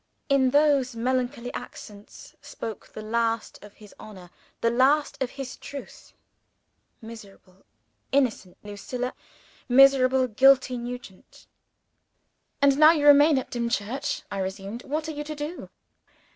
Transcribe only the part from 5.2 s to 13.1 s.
of his truth. Miserable, innocent Lucia! Miserable, guilty Nugent! "And now you